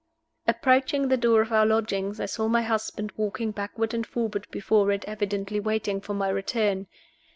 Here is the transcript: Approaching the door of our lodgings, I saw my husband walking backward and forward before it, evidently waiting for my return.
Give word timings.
Approaching 0.47 1.09
the 1.09 1.15
door 1.15 1.41
of 1.43 1.51
our 1.51 1.63
lodgings, 1.63 2.19
I 2.19 2.25
saw 2.25 2.47
my 2.47 2.63
husband 2.63 3.11
walking 3.17 3.51
backward 3.51 3.93
and 3.93 4.03
forward 4.03 4.47
before 4.49 4.89
it, 4.91 5.05
evidently 5.05 5.59
waiting 5.59 6.01
for 6.01 6.15
my 6.15 6.29
return. 6.29 6.87